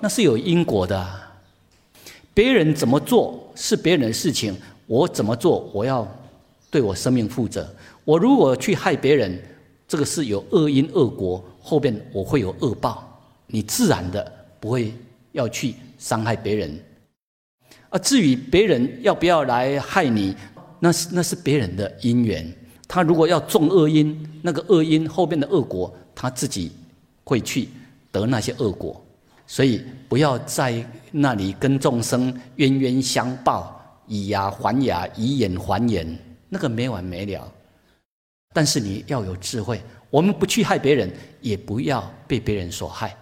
[0.00, 1.06] 那是有因果的。
[2.34, 6.06] 别人怎么做是别人的事情，我怎么做我要
[6.70, 7.68] 对我生命负责。
[8.04, 9.40] 我如果去害别人，
[9.86, 13.02] 这个是有恶因恶果，后边我会有恶报。
[13.48, 14.92] 你自然的不会
[15.32, 16.80] 要去伤害别人。
[17.88, 20.34] 啊，至于别人要不要来害你，
[20.78, 22.46] 那是那是别人的因缘。
[22.88, 26.70] 他如果要种恶因，那个恶因后边的恶果，他自己
[27.24, 27.68] 会去
[28.12, 29.00] 得那些恶果。
[29.46, 37.52] 所以不要在那里跟众生冤冤相报，以牙还牙，以眼还眼，那个没完没了。
[38.52, 39.80] 但是你要有智慧，
[40.10, 43.16] 我们不去害别人，也不要被别人所害。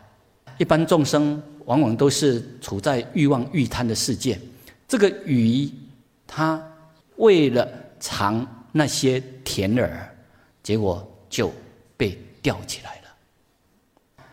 [0.58, 4.38] 一般众生往往都是处在欲望欲贪的世界。
[4.86, 5.68] 这个鱼，
[6.26, 6.62] 它
[7.16, 7.68] 为了
[7.98, 9.90] 尝那些甜饵，
[10.62, 11.52] 结果就
[11.96, 14.24] 被钓起来了。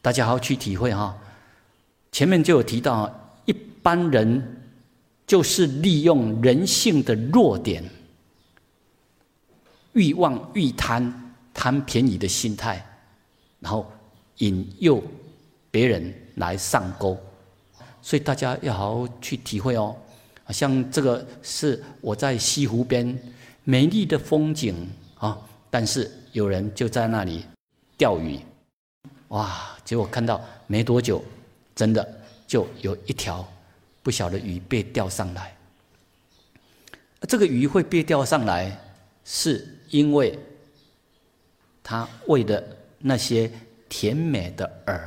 [0.00, 1.16] 大家好好去体会哈，
[2.12, 3.12] 前面就有提到，
[3.46, 4.62] 一般人
[5.26, 7.82] 就是利用人性的弱点，
[9.94, 11.23] 欲望、欲贪、
[11.64, 12.84] 贪便宜的心态，
[13.58, 13.90] 然后
[14.36, 15.02] 引诱
[15.70, 17.18] 别人来上钩，
[18.02, 19.96] 所以大家要好好去体会哦。
[20.50, 23.18] 像这个是我在西湖边
[23.62, 24.86] 美丽的风景
[25.16, 25.38] 啊，
[25.70, 27.46] 但是有人就在那里
[27.96, 28.38] 钓鱼。
[29.28, 29.74] 哇！
[29.86, 31.24] 结果看到没多久，
[31.74, 32.06] 真的
[32.46, 33.42] 就有一条
[34.02, 35.56] 不小的鱼被钓上来。
[37.26, 38.78] 这个鱼会被钓上来，
[39.24, 40.38] 是因为
[41.84, 43.48] 他喂的那些
[43.88, 45.00] 甜美的饵，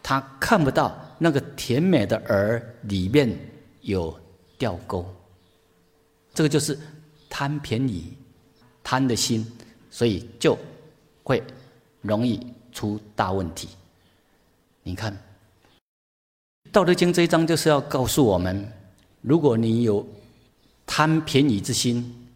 [0.00, 3.36] 他看不到那个甜美的饵里面
[3.80, 4.16] 有
[4.56, 5.04] 钓钩。
[6.32, 6.78] 这个就是
[7.28, 8.16] 贪便宜、
[8.84, 9.44] 贪的心，
[9.90, 10.56] 所以就
[11.24, 11.42] 会。
[12.00, 12.40] 容易
[12.72, 13.68] 出大问题。
[14.84, 15.12] 你看，
[16.70, 18.72] 《道德经》这一章就是要告诉我们：
[19.20, 20.06] 如果你有
[20.86, 22.28] 贪便宜之心，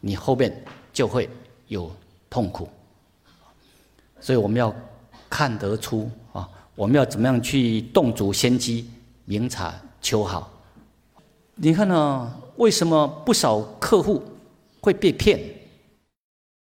[0.00, 1.28] 你后面就会
[1.68, 1.90] 有
[2.28, 2.68] 痛苦。
[4.20, 4.74] 所以我们要
[5.28, 8.88] 看得出啊，我们要怎么样去洞烛先机，
[9.24, 10.50] 明察秋毫。
[11.54, 12.34] 你看呢？
[12.56, 14.22] 为什么不少客户
[14.80, 15.38] 会被骗？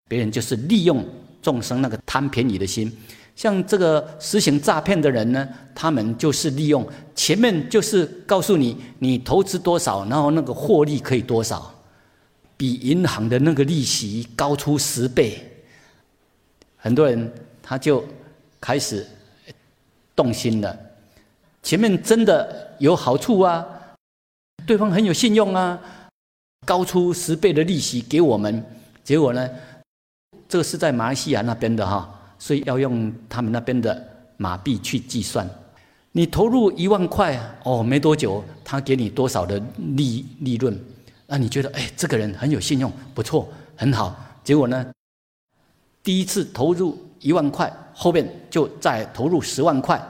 [0.09, 1.05] 别人就是利用。
[1.43, 2.95] 众生那个贪便宜的心，
[3.35, 11.75] 像这个实行诈骗的人呢，他们就是利用前面就是告诉你，你投资多少，然后那个获利可以多少，
[12.61, 15.43] 比银行的那个利息高出十倍。
[16.77, 17.33] 很多人
[17.63, 18.05] 他就
[18.61, 19.07] 开始
[20.15, 20.79] 动心了，
[21.63, 23.67] 前面真的有好处啊，
[24.67, 25.81] 对方很有信用啊，
[26.67, 28.63] 高出十倍的利息给我们，
[29.03, 29.49] 结果呢？
[30.47, 34.07] 这个是在马来西亚那边的哈，所以要用他们那边的
[34.37, 35.49] 马币去计算。
[36.13, 39.59] 你投入一万块哦，没多久他给你多少的
[39.97, 40.79] 利利润？
[41.33, 44.17] 那你觉得哎，这个人很有信用，不错，很好。
[44.43, 44.85] 结果呢，
[46.03, 50.03] 第一次投入一万块，后面就再投入十万块，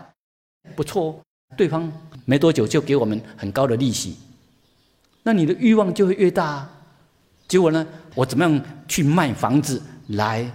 [0.74, 1.20] 不错哦。
[1.58, 1.92] 对方
[2.24, 4.16] 没多久就给我们很高的利息，
[5.22, 6.66] 那你的欲望就会越大。
[7.46, 10.50] 结果呢，我怎么样去卖房子来，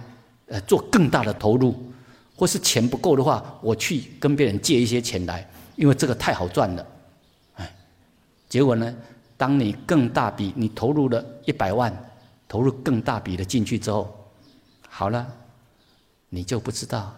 [0.48, 1.76] 呃，做更大的投入，
[2.34, 6.86] 或是钱不够的话，我去跟别人借一些钱来，因为这个太好赚了，
[7.54, 7.72] 哎，
[8.48, 8.92] 结果呢，
[9.36, 11.94] 当你更大笔，你投入了一百万，
[12.48, 14.32] 投入更大笔的进去之后，
[14.88, 15.26] 好了，
[16.28, 17.14] 你就不知道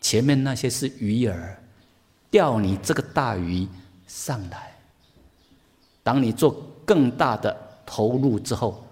[0.00, 1.36] 前面那些是鱼饵，
[2.30, 3.68] 钓你这个大鱼
[4.06, 4.72] 上来。
[6.02, 6.50] 当你做
[6.84, 8.84] 更大的投入之后，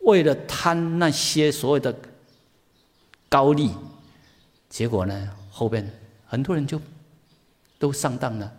[0.00, 1.94] 为了贪那些所谓的
[3.28, 3.72] 高利，
[4.68, 5.90] 结果呢，后边
[6.26, 6.80] 很多人就
[7.78, 8.52] 都上当了，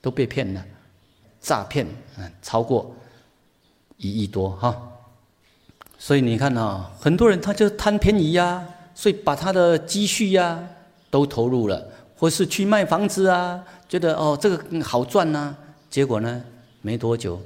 [0.00, 0.64] 都被骗了，
[1.40, 1.86] 诈骗
[2.18, 2.94] 嗯超过
[3.96, 4.76] 一亿多哈。
[5.98, 8.64] 所以你看啊，很多人他就贪便宜呀，
[8.94, 10.64] 所以把他的积蓄呀
[11.10, 15.56] 都投入了，或是去卖房子啊，觉得哦这个好赚呐，
[15.90, 16.44] 结果呢
[16.82, 17.42] 没多久，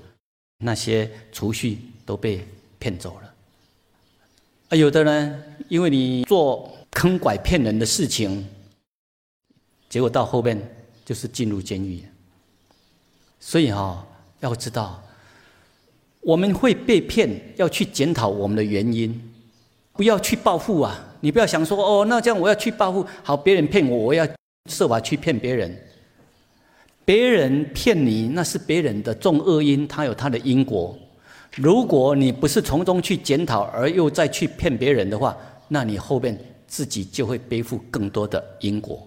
[0.59, 2.47] 那些储蓄都被
[2.79, 3.35] 骗走了。
[4.69, 8.47] 啊，有的人因为你做坑拐骗人的事情，
[9.89, 10.61] 结果到后面
[11.07, 12.05] 就是进入监狱。
[13.45, 14.07] 所以哈，
[14.39, 15.03] 要知道
[16.21, 19.21] 我们会被骗，要去检讨我们的原因，
[19.95, 20.97] 不要去报复啊！
[21.21, 24.25] 你不要想说哦，那这样我要去报复，好，别人骗我，我要
[24.71, 25.77] 设法去骗别人。
[27.05, 30.97] 别人骗你，那是别人的重恶因，他有他的因果。
[31.57, 35.37] 如果你不是从中去检讨，而又再去骗别人的话，
[35.67, 36.39] 那你后面
[36.69, 39.05] 自己就会背负更多的因果，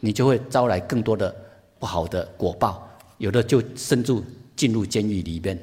[0.00, 1.34] 你就会招来更多的
[1.78, 2.87] 不好的果报，
[3.18, 4.12] 有的就甚至
[4.56, 5.58] 进入监狱里边。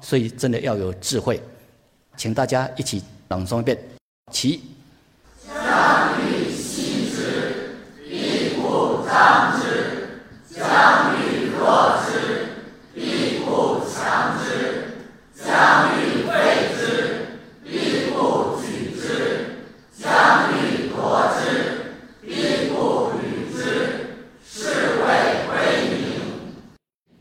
[0.00, 1.40] 所以真的要有智慧，
[2.16, 3.78] 请大家一起朗诵一遍，
[4.32, 4.60] 其。
[5.46, 7.74] 将欲细之，
[8.08, 9.66] 必不张之；
[10.54, 12.48] 将欲弱之，
[12.94, 14.46] 必不强之。
[15.34, 16.30] 将欲废
[16.78, 16.86] 之，
[17.64, 19.02] 必不举之；
[20.00, 20.96] 将欲夺
[21.34, 21.42] 之，
[22.22, 23.58] 必不与之。
[24.46, 24.60] 是
[25.00, 25.04] 谓
[25.48, 25.50] 归
[25.90, 25.98] 明。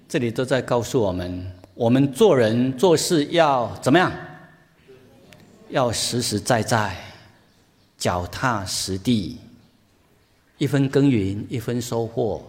[0.09, 4.09] 这里都在告诉我们，我们做人做事要怎么样？
[5.67, 6.95] 要实实在在，
[7.97, 9.37] 脚踏实地，
[10.57, 12.41] 一分耕耘一分收获，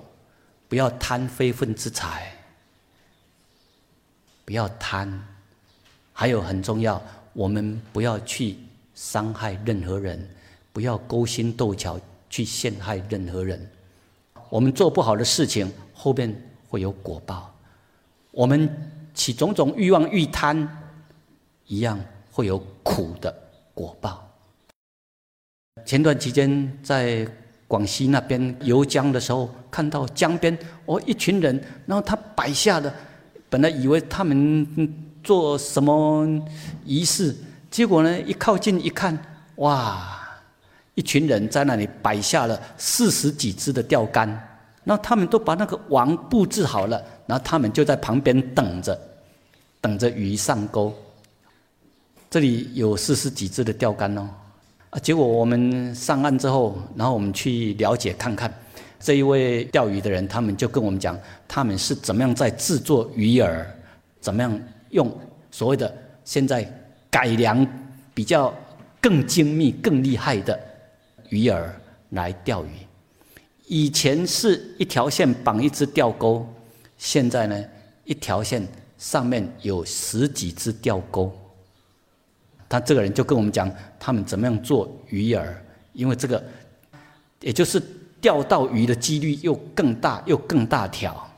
[0.69, 2.33] 不要贪非分之财，
[4.45, 5.21] 不要贪。
[6.13, 7.03] 还有很重要，
[7.33, 8.57] 我们不要去
[8.95, 10.29] 伤害任何人，
[10.73, 11.99] 不要勾心斗角
[12.31, 13.69] 去陷害任何人。
[14.49, 16.33] 我们做不好的事情，后面
[16.69, 17.53] 会有果报。
[18.31, 18.69] 我们
[19.15, 20.69] 起种种欲望、欲贪，
[21.67, 21.99] 一样
[22.31, 23.35] 会有苦的
[23.75, 24.29] 果报。
[25.85, 27.27] 前段期间在
[27.67, 30.57] 广西那边游江的时候，看到江边
[30.87, 32.95] 哦一群人，然后他摆下的，
[33.49, 35.07] 本来以为他们。
[35.25, 36.27] 做什么
[36.87, 37.37] 仪式？
[37.71, 38.21] 结果呢？
[38.21, 39.19] 一靠近一看，
[39.57, 40.17] 哇！
[40.95, 44.48] 一群人在那里摆下了四十几只的钓竿，
[44.89, 48.99] 那他们都把那个网布置好了，然后他们就在旁边等着，
[49.83, 50.91] 等着鱼上钩。
[52.31, 54.27] 这里有四十几只的钓竿哦，
[54.89, 54.99] 啊！
[55.01, 58.51] 结果我们上岸之后，然后我们去了解看看，
[58.99, 63.63] 这一位钓鱼的人，他们就跟我们讲，他们是怎么样在制作鱼饵，
[64.23, 64.59] 怎么样。
[64.89, 65.15] 用
[65.51, 66.67] 所谓的现在
[67.11, 67.67] 改良
[68.15, 68.55] 比较
[69.03, 70.59] 更精密、更厉害的
[71.29, 71.63] 鱼饵
[72.09, 72.88] 来钓鱼。
[73.69, 76.47] 以前是一条线绑一只钓钩，
[76.97, 77.65] 现在呢，
[78.05, 78.67] 一条线
[78.97, 81.33] 上面有十几只钓钩。
[82.69, 85.47] 他这个人就跟我们讲，他们怎么样做鱼饵，
[85.93, 86.43] 因为这个
[87.41, 87.81] 也就是
[88.21, 91.31] 钓到鱼的几率又更大，又更大条，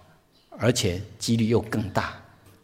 [0.51, 2.15] 而且几率又更大，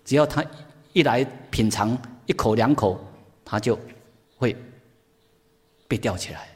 [0.05, 0.45] 只要他。
[0.93, 1.95] 一来品尝
[2.25, 2.99] 一口两口，
[3.45, 3.79] 他就
[4.39, 4.57] 会
[5.87, 6.49] 被钓起来。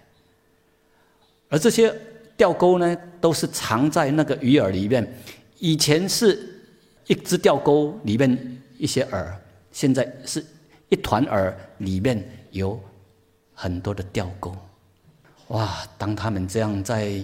[1.50, 1.94] 而这些
[2.40, 5.06] 钓钩呢，都是藏在那个鱼饵里面。
[5.58, 6.58] 以前是
[7.06, 9.30] 一只钓钩里面一些饵，
[9.70, 10.42] 现在是
[10.88, 12.80] 一团饵里面有
[13.52, 14.56] 很多的钓钩。
[15.48, 15.86] 哇！
[15.98, 17.22] 当他们这样在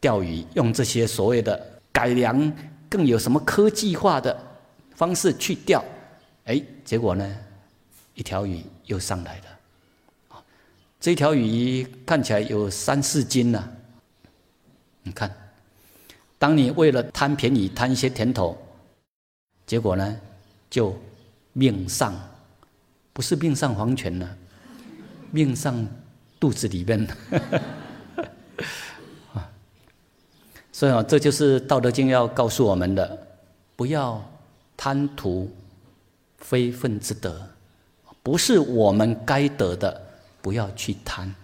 [0.00, 1.60] 钓鱼，用这些所谓的
[1.90, 2.52] 改良、
[2.88, 4.40] 更有什么科技化的
[4.94, 5.84] 方式去钓。
[6.44, 7.36] 哎，结果呢，
[8.14, 10.40] 一条鱼又上来了。
[11.00, 13.68] 这条鱼看起来有三四斤呢。
[15.10, 15.28] 你看，
[16.38, 18.56] 当你为了贪便宜、贪一些甜头，
[19.66, 20.16] 结果呢，
[20.70, 20.96] 就
[21.52, 22.14] 命丧，
[23.12, 24.36] 不是命丧黄泉了，
[25.32, 25.84] 命丧
[26.38, 27.04] 肚子里面。
[30.70, 33.26] 所以啊，这就是《道德经》要告诉我们的：
[33.74, 34.24] 不要
[34.76, 35.50] 贪图。
[36.38, 37.46] 非分之德，
[38.22, 40.00] 不是我们该得的，
[40.40, 41.34] 不要去贪。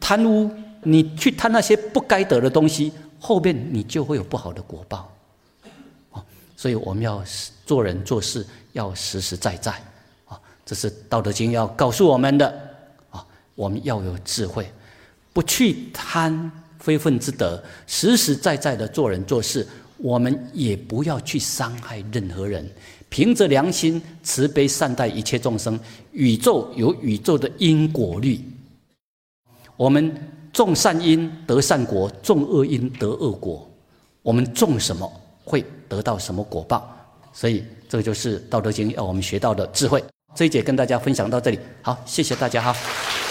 [0.00, 0.50] 贪污，
[0.82, 5.12] 你去贪那些不该得的东西，后面你就会有不好的果报。
[6.12, 6.24] 哦，
[6.56, 7.22] 所以我们要
[7.66, 9.72] 做人做事要实实在在。
[10.26, 12.48] 啊，这是《道德经》要告诉我们的。
[13.10, 14.70] 啊，我们要有智慧，
[15.32, 19.66] 不去贪非分之德，实实在在的做人做事。
[19.98, 22.66] 我们也不要去伤害任何人，
[23.10, 25.78] 凭着良心慈悲善待一切众生。
[26.12, 28.40] 宇宙有宇宙的因果律，
[29.76, 30.16] 我们
[30.52, 33.68] 种善因得善果，种恶因得恶果。
[34.22, 35.10] 我们种什么
[35.44, 36.88] 会得到什么果报？
[37.32, 40.02] 所以这个就是《道德经》要我们学到的智慧。
[40.34, 43.29] 这一节跟大家分享到这里，好，谢谢大家哈。